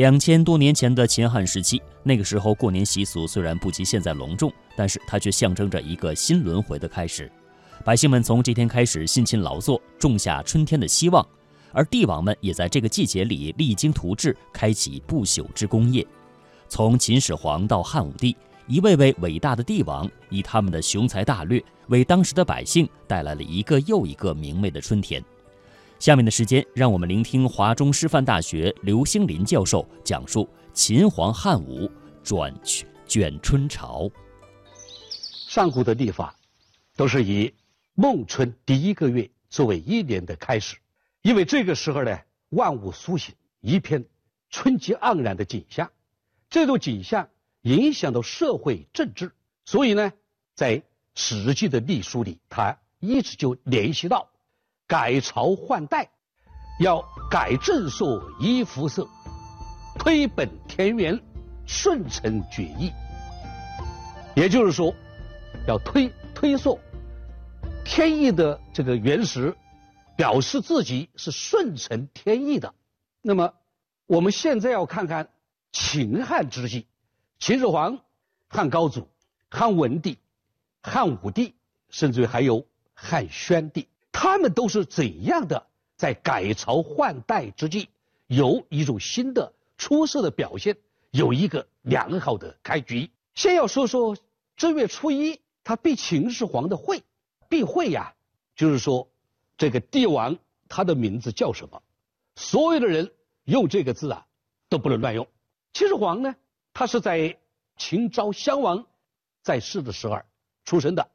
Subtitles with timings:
[0.00, 7.30] 两千多年前的秦汉时期，那个时候过年习俗虽然不及现在隆重，但是它却象征着一个新轮回的开始。
[7.84, 11.22] 百姓们从这天开始辛勤劳作，种下春天的希望，
[11.70, 16.06] 而帝王们也在这个季节里励精图治，开启不朽之功业。
[16.66, 18.34] 从秦始皇到汉武帝，
[18.66, 25.22] 一位位伟大的帝王以他们的雄才大略，为当时的百姓带来了一个又一个明媚的春天。
[26.00, 31.90] 下面的时间，让我们聆听华中师范大学刘兴林教授讲述秦皇汉武
[32.24, 34.10] 转去卷春潮。
[35.46, 36.34] 上古的历法
[36.96, 37.52] 都是以
[37.92, 40.78] 孟春第一个月作为一年的开始，
[41.20, 44.02] 因为这个时候呢，万物苏醒，一片
[44.48, 45.90] 春气盎然的景象。
[46.48, 47.28] 这种景象
[47.60, 49.32] 影响到社会政治，
[49.66, 50.10] 所以呢，
[50.54, 50.78] 在
[51.14, 54.26] 《史记》的历书里，他一直就联系到。
[54.90, 56.10] 改朝换代，
[56.80, 59.06] 要改正朔移服色，
[60.00, 61.22] 推本田园，
[61.64, 62.90] 顺承决议。
[64.34, 64.92] 也就是说，
[65.68, 66.80] 要推推溯
[67.84, 69.56] 天意的这个原始，
[70.16, 72.74] 表示自己是顺承天意的。
[73.22, 73.54] 那么，
[74.06, 75.28] 我们现在要看看
[75.70, 76.88] 秦汉之际，
[77.38, 78.00] 秦始皇、
[78.48, 79.08] 汉高祖、
[79.48, 80.18] 汉文帝、
[80.82, 81.54] 汉武帝，
[81.90, 83.86] 甚至还有汉宣帝。
[84.22, 87.88] 他们都是怎样的在改朝换代之际，
[88.26, 90.76] 有一种新的出色的表现，
[91.10, 93.10] 有一个良好的开局。
[93.34, 94.14] 先要说说
[94.58, 97.02] 正月初一，他避秦始皇的讳，
[97.48, 98.12] 避讳呀，
[98.54, 99.08] 就是说
[99.56, 100.36] 这个帝王
[100.68, 101.80] 他的名字叫什么，
[102.36, 103.10] 所有的人
[103.44, 104.26] 用这个字啊
[104.68, 105.26] 都不能乱用。
[105.72, 106.36] 秦始皇呢，
[106.74, 107.38] 他是在
[107.78, 108.84] 秦昭襄王
[109.42, 110.20] 在世的时候
[110.66, 111.10] 出生的，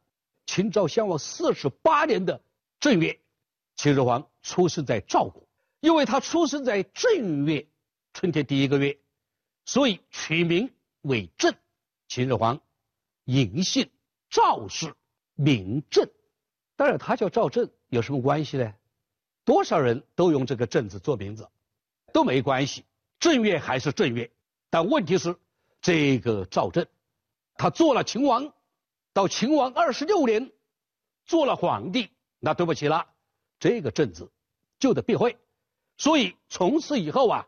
[0.48, 2.42] 秦昭襄王四十八年的。
[2.86, 3.20] 正月，
[3.76, 5.48] 秦始皇出生在赵国，
[5.80, 7.68] 因为他出生在正月，
[8.14, 9.00] 春天第一个月，
[9.66, 11.56] 所以取名为正。
[12.08, 12.62] 秦始皇
[13.26, 13.90] 嬴姓
[14.30, 14.94] 赵氏，
[15.34, 16.08] 名正。
[16.76, 18.72] 当然，他叫赵正有什么关系呢？
[19.46, 21.50] 多少人都用这个正字做名字，
[22.14, 22.86] 都没关系。
[23.20, 24.30] 正月还是正月，
[24.70, 25.36] 但问题是，
[25.82, 26.86] 这个赵正，
[27.56, 28.54] 他做了秦王，
[29.12, 30.52] 到秦王二十六年，
[31.26, 32.12] 做了皇帝。
[32.46, 33.08] 那对不起了，
[33.60, 34.30] 这个正字
[34.78, 35.36] 就得避讳，
[35.98, 37.48] 所以从此以后啊，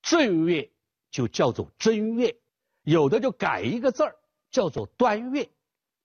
[0.00, 0.70] 正月
[1.10, 2.34] 就叫做正月，
[2.84, 4.16] 有的就改一个字儿
[4.50, 5.50] 叫做端月，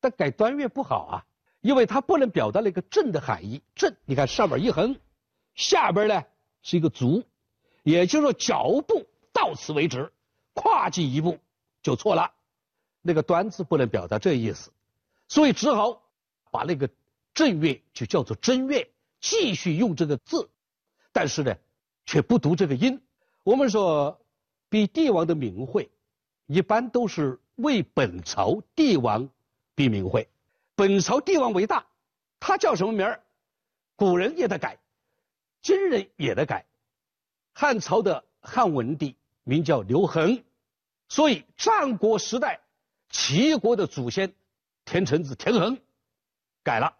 [0.02, 1.26] 但改端月不好啊，
[1.62, 3.62] 因为它不能表达那个正的含义。
[3.74, 5.00] 正，你看上边一横，
[5.56, 6.26] 下边呢
[6.62, 7.24] 是一个足，
[7.84, 10.12] 也就是说脚步到此为止，
[10.54, 11.40] 跨进一步
[11.82, 12.34] 就错了，
[13.02, 14.74] 那个端字不能表达这意思，
[15.30, 16.04] 所以只好
[16.52, 16.90] 把那个。
[17.40, 18.92] 正月就叫做正月，
[19.22, 20.50] 继续用这个字，
[21.14, 21.56] 但是呢，
[22.06, 23.02] 却不读这个音。
[23.46, 24.20] 我们说，
[24.68, 25.90] 比帝王的名讳，
[26.48, 29.30] 一般都是为本朝帝王
[29.74, 30.28] 比名讳。
[30.76, 31.88] 本朝帝王为大，
[32.42, 33.24] 他叫什么名儿？
[33.96, 34.78] 古人也得改，
[35.62, 36.66] 今人也得改。
[37.54, 40.44] 汉朝的汉文帝名叫刘恒，
[41.08, 42.60] 所以战国时代
[43.10, 44.34] 齐国的祖先
[44.84, 45.80] 田成子田恒
[46.64, 46.98] 改了。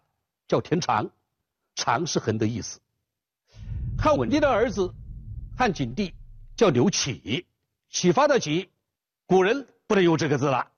[0.50, 1.08] 叫田常，
[1.76, 2.80] 常是恒的意思。
[3.96, 4.92] 汉文帝的儿子
[5.56, 6.12] 汉景帝
[6.56, 7.46] 叫刘启，
[7.88, 8.68] 启发的启，
[9.26, 10.72] 古人不能用这个字了。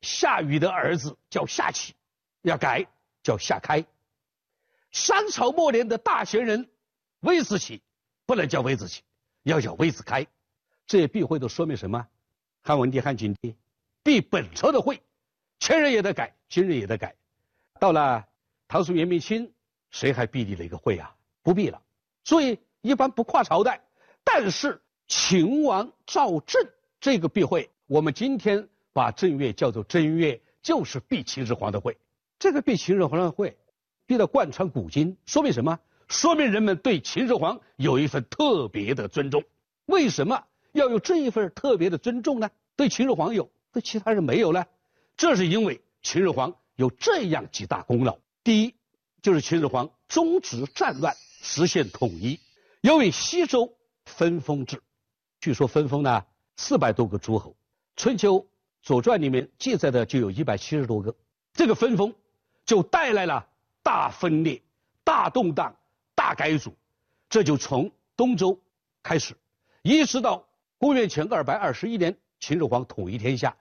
[0.00, 1.94] 夏禹的儿子叫夏启，
[2.42, 2.88] 要改
[3.22, 3.86] 叫夏开。
[4.90, 6.68] 商朝末年的大贤人
[7.20, 7.80] 魏子启，
[8.26, 9.02] 不能叫魏子启，
[9.44, 10.26] 要叫魏子开。
[10.88, 12.08] 这些避讳都说明什么？
[12.62, 13.54] 汉文帝、汉景帝
[14.02, 15.00] 避本朝的讳，
[15.60, 17.14] 前人也得改，今人也得改。
[17.78, 18.26] 到了。
[18.68, 19.50] 唐宋元明清，
[19.90, 21.16] 谁还避立了一个讳啊？
[21.42, 21.80] 不避了，
[22.22, 23.82] 所以一般不跨朝代。
[24.22, 26.68] 但是秦王赵正
[27.00, 31.96] 这个避讳，我们今天把正月叫做正月，就是避秦始皇的讳。
[32.38, 33.56] 这个避秦始皇的讳，
[34.06, 35.78] 避得贯穿古今，说明什么？
[36.08, 39.42] 说明人们对秦始皇有一份特别的尊重。
[39.86, 42.50] 为什么要有这一份特别的尊重呢？
[42.76, 44.66] 对秦始皇有，对其他人没有呢？
[45.16, 48.18] 这是因为秦始皇有这样几大功劳。
[48.48, 48.74] 第一，
[49.20, 52.40] 就是秦始皇终止战乱，实现统一。
[52.80, 53.74] 由于西周
[54.06, 54.82] 分封制，
[55.38, 56.24] 据说分封呢
[56.56, 57.50] 四百多个诸侯，
[57.94, 58.36] 《春秋》
[58.80, 61.14] 《左传》里面记载的就有一百七十多个。
[61.52, 62.14] 这个分封
[62.64, 63.46] 就带来了
[63.82, 64.62] 大分裂、
[65.04, 65.76] 大动荡、
[66.14, 66.74] 大改组。
[67.28, 68.58] 这就从东周
[69.02, 69.36] 开始，
[69.82, 70.48] 一直到
[70.78, 73.54] 公元前二百二十一年，秦始皇统一天下。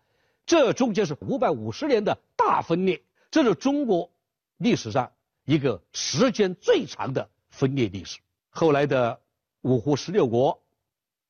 [0.45, 4.09] 这中间是五百五十年的大分裂，这是中国。
[4.57, 5.11] 历史上
[5.45, 8.19] 一个时间最长的分裂历史。
[8.49, 9.21] 后来的
[9.61, 10.63] 五胡十六国、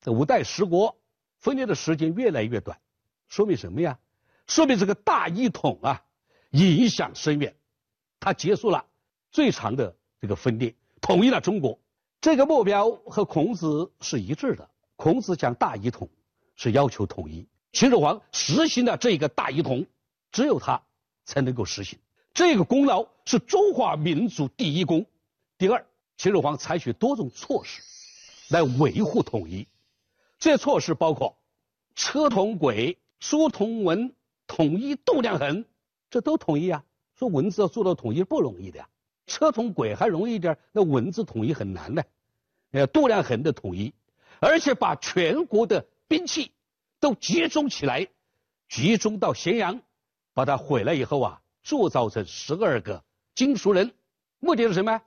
[0.05, 0.97] 五代十国
[1.37, 2.79] 分裂的时间越来越短，
[3.27, 3.99] 说明什么呀？
[4.47, 6.03] 说明这个大一统啊，
[6.51, 7.55] 影响深远，
[8.19, 8.85] 它结束了
[9.29, 11.79] 最长的这个分裂，统一了中国。
[12.21, 14.69] 这个目标和孔子是一致的。
[14.95, 16.09] 孔子讲大一统，
[16.55, 17.47] 是要求统一。
[17.73, 19.85] 秦始皇实行了这个大一统，
[20.31, 20.81] 只有他
[21.25, 21.99] 才能够实行。
[22.37, 25.07] 这个功劳是中华民族第一功。
[25.57, 25.87] 第二，
[26.17, 27.81] 秦始皇采取多种措施
[28.49, 29.67] 来维护统一。
[30.37, 31.35] 这措施包括
[31.95, 34.13] 车同轨、书同文、
[34.45, 35.65] 统一度量衡，
[36.11, 36.83] 这都统一啊。
[37.15, 38.89] 说文字要做到统一不容易的呀，
[39.25, 42.05] 车同轨还容易一点，那文字统一很难的。
[42.69, 43.95] 呃，度量衡的统一，
[44.39, 46.51] 而且把全国的兵器
[46.99, 48.07] 都集中起来，
[48.69, 49.81] 集中到咸阳，
[50.35, 53.03] 把它毁了以后啊，铸造成十二个
[53.35, 53.91] 金属人，
[54.39, 55.01] 目的是什么？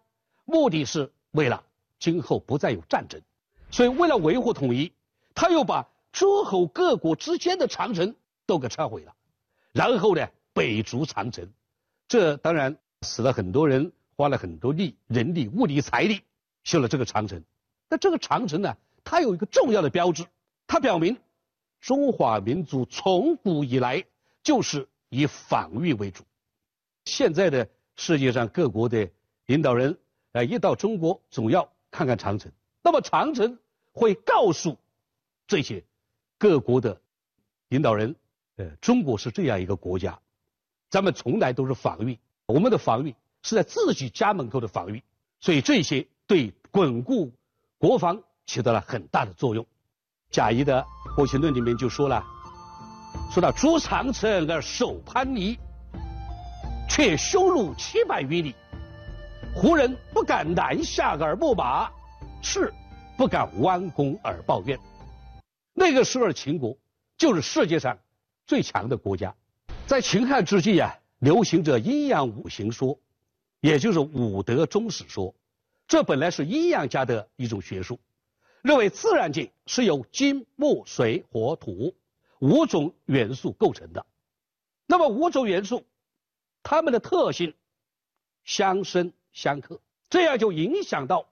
[0.44, 1.64] 目的是为了
[1.98, 3.22] 今后不再有战争。
[3.70, 4.92] 所以为了维护统一。
[5.32, 8.14] 他又把诸侯各国之间的长城
[8.44, 9.14] 都给拆毁了，
[9.72, 11.48] 然后呢，北逐长城，
[12.08, 16.20] 这当然死了很多人，花了很多力、人力、物力、财力
[16.62, 17.42] 修了这个长城。
[17.88, 20.26] 那这个长城呢，它有一个重要的标志，
[20.66, 21.16] 它表明
[21.80, 24.04] 中华民族从古以来
[24.42, 26.24] 就是以防御为主。
[27.04, 29.10] 现在的世界上各国的
[29.46, 29.98] 领导人，
[30.32, 32.52] 呃，一到中国总要看看长城。
[32.82, 33.58] 那么长城
[33.92, 34.78] 会告诉。
[35.46, 35.84] 这些
[36.38, 37.00] 各国的
[37.66, 38.14] 领导人，
[38.54, 40.20] 呃，中国是这样一个国家，
[40.88, 45.02] 咱们从来都是防御，我们的防御是在自己家门口的防御，
[45.40, 47.32] 所以这些对巩固
[47.78, 49.66] 国防起到了很大的作用。
[50.30, 50.86] 贾谊的
[51.16, 52.24] 《国情论》里面就说了，
[53.32, 55.58] 说到筑长城而守藩篱，
[56.90, 58.52] 却修路七百余里，
[59.54, 61.88] 胡人不敢南下而牧马，
[62.42, 62.74] 士
[63.16, 64.76] 不敢弯弓而抱怨。
[65.72, 66.76] 那个时候秦国
[67.16, 67.96] 就是世界上
[68.44, 69.32] 最强的国家，
[69.86, 72.98] 在秦汉之际啊，流行着阴阳五行说，
[73.60, 75.32] 也就是五德终始说。
[75.86, 78.00] 这本来是阴阳家的一种学术，
[78.62, 81.94] 认为自然界是由金、木、水、火、土
[82.40, 84.04] 五种元素构成的。
[84.86, 85.84] 那么五种元素，
[86.62, 87.54] 它们的特性
[88.44, 91.28] 相生相克，这样就影响到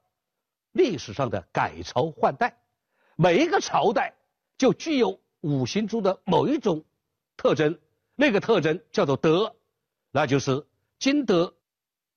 [0.72, 2.58] 历史上的改朝换代，
[3.16, 4.14] 每一个朝代。
[4.56, 6.84] 就具有五行中的某一种
[7.36, 7.78] 特征，
[8.16, 9.54] 那个特征叫做德，
[10.10, 10.66] 那就是
[10.98, 11.54] 金德、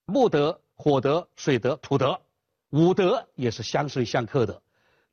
[0.06, 2.20] 木德、火德、水德、土德，
[2.72, 4.64] 五德也是相生相克的。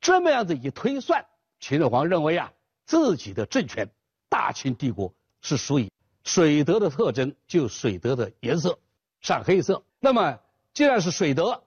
[0.01, 1.23] 这么样子一推算，
[1.59, 2.51] 秦始皇认为啊，
[2.87, 3.87] 自己的政权
[4.27, 5.13] 大秦帝国
[5.43, 5.91] 是属于
[6.29, 8.77] 水德的特征，就水德的颜色
[9.19, 9.83] 上黑色。
[9.99, 10.39] 那么
[10.75, 11.63] 既然是水德，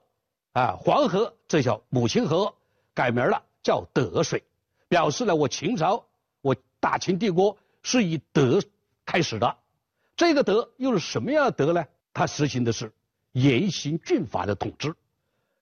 [0.52, 2.54] 啊，黄河这叫母亲河，
[2.94, 4.44] 改名了叫德水。
[4.86, 6.06] 表示了我秦朝，
[6.42, 8.62] 我大秦帝国是以德
[9.04, 9.56] 开始的，
[10.14, 11.84] 这个德又是什么样的德呢？
[12.14, 12.92] 它实行的是
[13.32, 14.94] 严刑峻法的统治，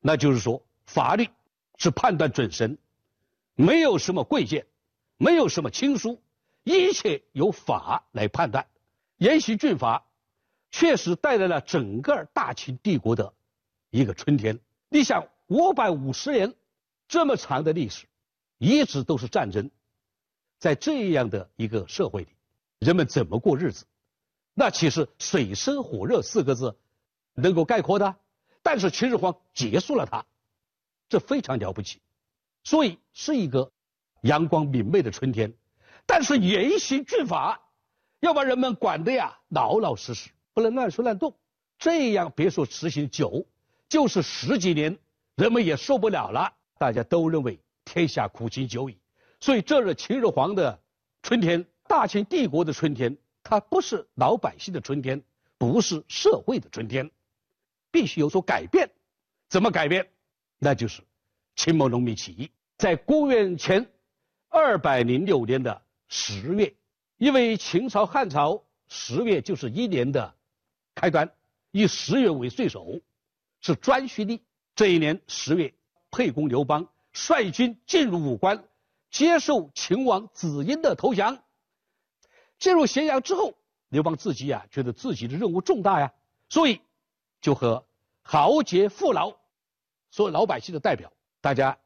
[0.01, 1.31] 那就是说法律
[1.79, 2.77] 是判断准绳，
[3.55, 4.67] 没有什么贵贱，
[5.17, 6.21] 没有什么亲疏，
[6.65, 8.67] 一切由法来判断。
[9.21, 10.07] 严刑峻法
[10.71, 13.35] 确实带来了整个大秦帝国的
[13.91, 14.59] 一个春天。
[14.89, 16.55] 你想五百五十年
[17.07, 18.07] 这么长的历史。
[18.57, 19.71] 一直都是战争，
[20.59, 22.29] 在这样的一个社会里，
[22.79, 23.87] 人们怎么过日子？
[24.53, 26.79] 那其实水深火热四个字
[27.33, 28.17] 能够概括的。
[28.63, 30.27] 但是秦始皇结束了它，
[31.09, 32.03] 这非常了不起。
[32.63, 33.73] 所以是一个
[34.21, 35.55] 阳光明媚的春天，
[36.05, 37.63] 但是严刑峻法，
[38.21, 41.35] 要把人们管的呀老老实实，不能乱说乱动。
[41.79, 43.47] 这样别说实行久，
[43.89, 44.97] 就是十几年，
[45.35, 46.53] 人们也受不了了。
[46.79, 47.59] 大家都认为。
[47.83, 48.97] 天下苦尽久矣，
[49.41, 50.79] 所以这是秦始皇的
[51.25, 53.17] 春天，大秦帝国的春天。
[53.43, 55.21] 它不是老百姓的春天，
[55.59, 57.11] 不是社会的春天，
[57.91, 58.89] 必须有所改变。
[59.49, 60.09] 怎么改变？
[60.59, 61.03] 那就是
[61.57, 62.49] 秦末农民起义，
[62.79, 63.91] 在公元前
[64.49, 66.73] 二百零六年的十月，
[67.21, 70.35] 因为秦朝汉朝十月就是一年的
[70.95, 71.31] 开端，
[71.71, 72.99] 以十月为岁首，
[73.61, 74.43] 是颛顼历。
[74.75, 75.75] 这一年十月，
[76.11, 76.89] 沛公刘邦。
[77.13, 78.65] 率军进入武关，
[79.11, 81.43] 接受秦王子婴的投降。
[82.59, 83.53] 进入咸阳之后，
[83.91, 86.15] 刘邦自己啊，觉得自己的任务重大呀，
[86.49, 86.81] 所以
[87.43, 87.85] 就和
[88.23, 89.37] 豪杰富老、
[90.11, 91.13] 所有老百姓的代表，
[91.43, 91.77] 大家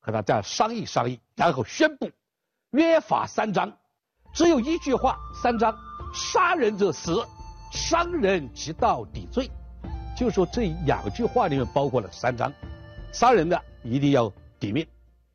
[0.00, 2.10] 和他这样商议商议，然后宣布
[2.70, 3.78] 约法三章，
[4.36, 5.74] 只有一句话：三章，
[6.12, 7.26] 杀人者死，
[7.72, 9.50] 伤人即到抵罪。
[10.14, 12.52] 就说这两句话里面包括了三章，
[13.12, 14.32] 杀人的一定要。
[14.58, 14.86] 抵命，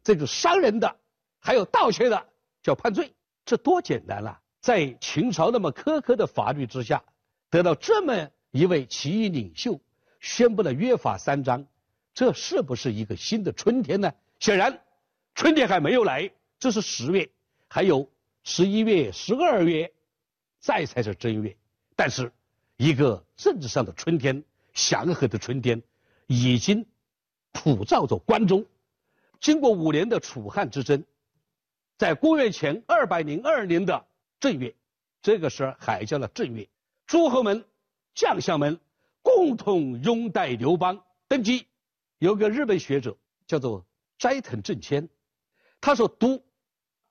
[0.03, 0.96] 这个伤人的，
[1.39, 2.25] 还有盗窃的，
[2.63, 3.13] 叫判罪，
[3.46, 4.39] 这多简单了！
[4.60, 7.03] 在秦朝那么苛刻的法律之下，
[7.51, 9.79] 得到这么一位起义领袖
[10.20, 11.67] 宣布了约法三章，
[12.15, 14.12] 这是不是一个新的春天呢？
[14.39, 14.81] 显然，
[15.36, 17.29] 春天还没有来，这是十月，
[17.67, 18.10] 还有
[18.43, 19.93] 十一月、十二月，
[20.60, 21.55] 再才是正月。
[21.95, 22.31] 但是，
[22.77, 24.43] 一个政治上的春天，
[24.74, 25.81] 祥和的春天，
[26.27, 26.86] 已经
[27.51, 28.65] 普照着关中。
[29.39, 31.03] 经过五年的楚汉之争，
[31.98, 34.07] 在公元前二百零二年的
[34.39, 34.75] 正月，
[35.21, 36.67] 这个时候还叫了正月，
[37.05, 37.63] 诸侯们、
[38.15, 38.79] 将相们
[39.21, 41.67] 共同拥戴刘邦登基。
[42.17, 43.17] 有个日本学者
[43.48, 43.86] 叫做
[44.17, 45.10] 斋藤正谦，
[45.79, 46.43] 他说：“读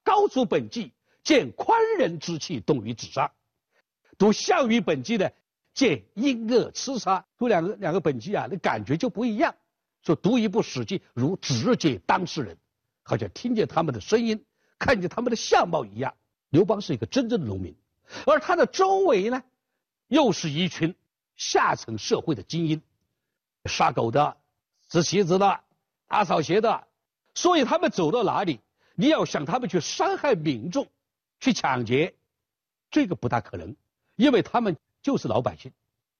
[0.04, 3.30] 高祖本纪，见宽仁之气动于纸上；
[4.18, 5.30] 读项羽本纪呢，
[5.74, 7.26] 见阴恶刺杀。
[7.38, 9.54] 读两个两个本纪啊，那感觉就不一样。”
[10.02, 12.56] 说读一部《史记》，如直接当事人，
[13.02, 14.46] 好像听见他们的声音，
[14.78, 16.14] 看见他们的相貌一样。
[16.48, 17.76] 刘邦是一个真正的农民，
[18.26, 19.42] 而他的周围呢，
[20.08, 20.94] 又是一群
[21.36, 22.80] 下层社会的精英，
[23.66, 24.38] 杀狗的、
[24.88, 25.60] 织席子的、
[26.08, 26.88] 打扫鞋的，
[27.34, 28.60] 所以他们走到哪里，
[28.94, 30.88] 你要想他们去伤害民众、
[31.40, 32.14] 去抢劫，
[32.90, 33.74] 这个不大可能，
[34.14, 35.72] 因为他们就是老百姓。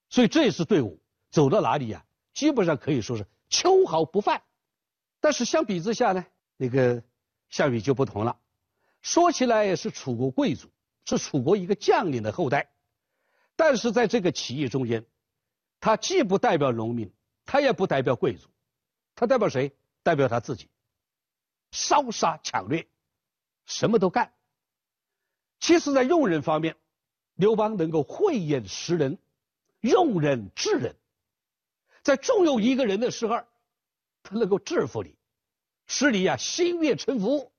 [0.09, 1.01] 所以这支队伍
[1.31, 3.27] 走到哪里呀，基本上可以说是。
[3.53, 4.43] 秋毫不犯，
[5.19, 6.25] 但是相比之下呢，
[6.57, 7.03] 那个
[7.49, 8.39] 项羽就不同了。
[9.03, 10.71] 说起来也是楚国贵族，
[11.05, 12.71] 是楚国一个将领的后代，
[13.57, 15.05] 但是在这个起义中间，
[15.81, 17.13] 他既不代表农民，
[17.45, 18.49] 他也不代表贵族，
[19.17, 19.73] 他代表谁？
[20.05, 20.71] 代表他自己，
[21.73, 22.89] 烧杀抢掠，
[23.67, 24.33] 什么都干。
[25.61, 26.77] 其实，在用人方面，
[27.35, 29.19] 刘邦能够慧眼识人，
[29.81, 30.97] 用人治人。
[32.03, 33.43] 在重用一个人的时候，
[34.23, 35.15] 他能够制服你，
[35.87, 37.53] 使你呀心悦诚服，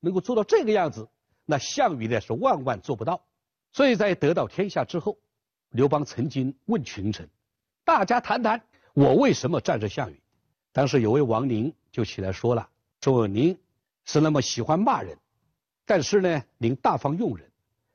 [0.00, 1.08] 能够做到这个样子，
[1.46, 3.24] 那项羽呢是万万做不到。
[3.72, 5.18] 所以在得到天下之后，
[5.70, 7.28] 刘邦曾经问群臣
[7.84, 10.20] ：“大家谈谈，我为什么战胜项羽？”
[10.72, 12.68] 当时有位王陵就起来说了
[13.00, 13.58] ：“说您
[14.04, 15.18] 是那么喜欢骂人，
[15.86, 17.50] 但是呢，您大方用人。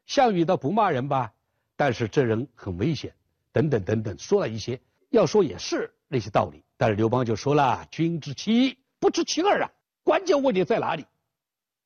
[0.07, 1.31] 项羽倒不骂人吧，
[1.75, 3.13] 但是这人很危险，
[3.51, 4.81] 等等等等，说了一些。”
[5.11, 9.69] 要说也是那些道理，但是刘邦就说了：“君知其一，不知其二啊！
[10.03, 11.05] 关键问题在哪里？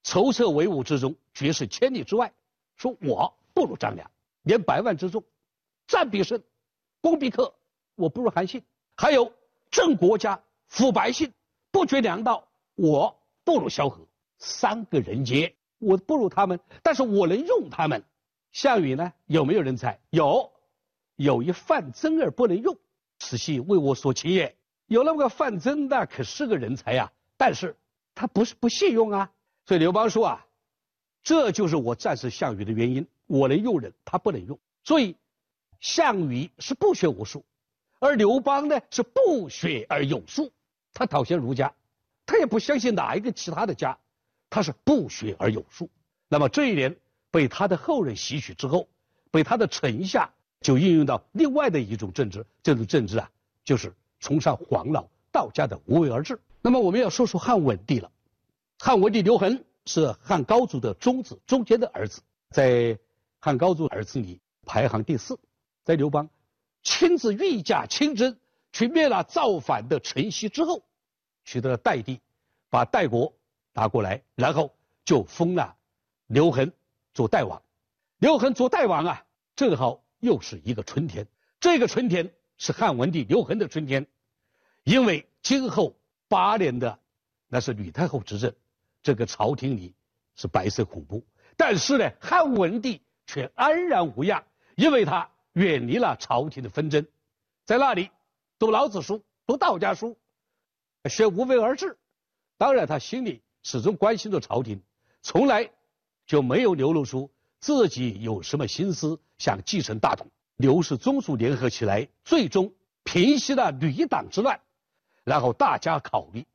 [0.04, 2.32] 筹策帷幄之中，决胜千里之外。
[2.76, 4.12] 说我不如张良，
[4.44, 5.24] 连百万之众，
[5.88, 6.44] 战必胜，
[7.02, 7.56] 攻必克，
[7.96, 8.62] 我不如韩信。
[8.96, 9.34] 还有
[9.72, 11.34] 正国家，抚百姓，
[11.72, 14.08] 不绝粮道，我不如萧何。
[14.38, 18.04] 三个人杰，我不如他们，但是我能用他们。
[18.52, 19.14] 项羽呢？
[19.26, 20.00] 有没有人才？
[20.10, 20.52] 有，
[21.16, 22.78] 有一范增而不能用。”
[23.20, 24.56] 此系为我所擒也。
[24.88, 27.76] 有那么个范增那，可是个人才呀，但是
[28.14, 29.32] 他不是不信用啊。
[29.66, 30.46] 所以刘邦说啊，
[31.24, 33.08] 这就是我战胜项羽的原因。
[33.28, 34.60] 我能用人，他不能用。
[34.84, 35.16] 所以
[35.80, 37.44] 项羽是不学无术，
[38.00, 40.52] 而刘邦呢是不学而有术。
[40.94, 41.74] 他讨嫌儒家，
[42.26, 43.98] 他也不相信哪一个其他的家，
[44.50, 45.90] 他是不学而有术。
[46.28, 46.98] 那么这一点
[47.32, 48.88] 被他的后人吸取之后，
[49.32, 50.32] 被他的臣下。
[50.62, 53.30] 就应用到另外的一种政治，这种政治啊，
[53.64, 56.42] 就是崇尚黄老道家的无为而治。
[56.60, 58.10] 那么我们要说说汉文帝了。
[58.80, 62.98] 汉文帝刘恒是汉高祖的中子中间的儿子，在
[63.40, 65.38] 汉高祖儿子里排行第四。
[65.84, 66.28] 在刘邦
[66.82, 68.36] 亲自御驾亲征
[68.74, 70.82] 去灭了造反的陈豨之后，
[71.44, 72.22] 取得了代地，
[72.72, 73.34] 把代国
[73.76, 75.76] 拿过来，然后就封了
[76.26, 76.74] 刘恒
[77.14, 77.62] 做代王。
[78.18, 79.24] 刘恒做代王啊，
[79.56, 80.02] 正好。
[80.22, 81.28] 又是一个春天，
[81.60, 84.08] 这个春天是汉文帝刘恒的春天，
[84.84, 85.96] 因为今后
[86.28, 86.98] 八年的
[87.48, 88.52] 那是吕太后执政，
[89.04, 89.94] 这个朝廷里
[90.36, 91.24] 是白色恐怖，
[91.58, 94.44] 但是呢，汉文帝却安然无恙，
[94.76, 97.06] 因为他远离了朝廷的纷争，
[97.66, 98.10] 在那里
[98.58, 100.18] 读老子书，读道家书，
[101.08, 102.00] 学无为而治，
[102.58, 104.80] 当然他心里始终关心着朝廷，
[105.24, 105.72] 从来
[106.28, 107.32] 就没有流露出。
[107.60, 110.30] 自己有什么心思想继承大统？
[110.56, 114.62] 刘氏宗族联合起来，最终平息了吕党之乱，
[115.24, 116.46] 然后大家考虑，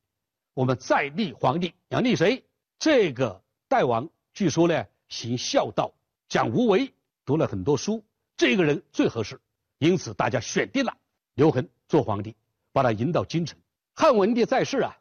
[0.55, 2.45] 我们再立皇帝，要立谁？
[2.79, 5.93] 这个代王据说呢，行孝道，
[6.29, 8.05] 讲无为，读了很多书，
[8.37, 9.41] 这个人最合适，
[9.79, 10.97] 因此大家选定了
[11.35, 12.37] 刘恒做皇帝，
[12.71, 13.59] 把他引到京城。
[13.97, 14.97] 汉文帝在世啊，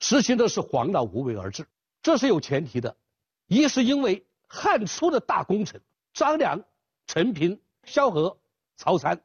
[0.00, 1.66] 实行的是黄老无为而治，
[2.02, 2.96] 这是有前提的，
[3.46, 4.24] 一是因为。
[4.50, 5.82] 汉初的大功臣
[6.14, 6.64] 张良、
[7.06, 8.38] 陈平、萧何、
[8.78, 9.22] 曹参，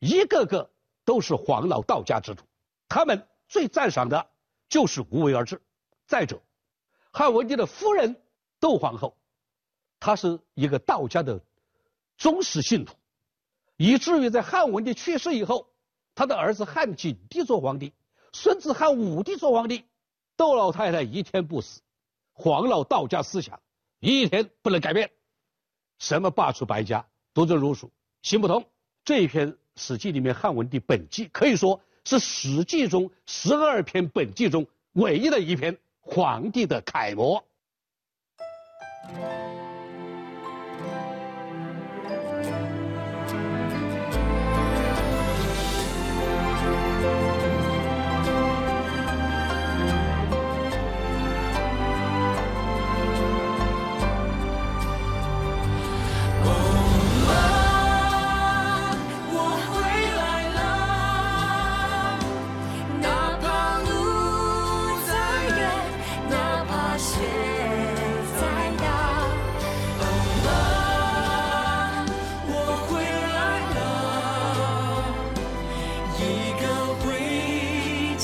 [0.00, 0.70] 一个个
[1.02, 2.44] 都是黄老道家之徒，
[2.86, 4.28] 他们最赞赏的
[4.68, 5.62] 就是无为而治。
[6.06, 6.42] 再者，
[7.10, 8.20] 汉文帝的夫人
[8.60, 9.16] 窦皇后，
[9.98, 11.40] 她是一个道家的
[12.18, 12.94] 忠实信徒，
[13.78, 15.72] 以至于在汉文帝去世以后，
[16.14, 17.94] 他的儿子汉景帝做皇帝，
[18.34, 19.86] 孙子汉武帝做皇帝，
[20.36, 21.80] 窦老太太一天不死，
[22.32, 23.60] 黄老道家思想
[24.00, 25.10] 一天不能改变，
[25.98, 27.90] 什么罢黜百家，独尊儒术，
[28.22, 28.64] 行不通。
[29.04, 37.42] 这一篇《史记》里面汉文帝本纪可以说是《史记》中十二篇本纪中唯一的一篇皇帝的楷模。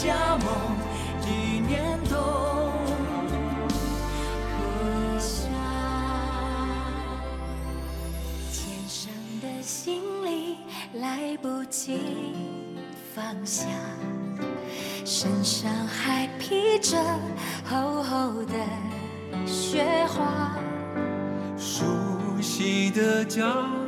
[0.02, 0.48] 家梦
[1.24, 2.18] 一年冬
[4.58, 5.46] 何下，
[8.50, 10.56] 肩上的行李
[10.94, 12.00] 来不及
[13.14, 13.64] 放下，
[15.04, 16.98] 身上还披着
[17.64, 18.54] 厚厚的
[19.46, 20.56] 雪花，
[21.56, 21.84] 熟
[22.40, 23.46] 悉的家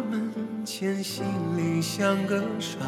[0.09, 0.33] 门
[0.65, 1.25] 前，心
[1.57, 2.79] 里像个傻。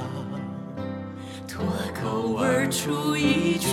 [1.57, 3.66] 脱口而出一句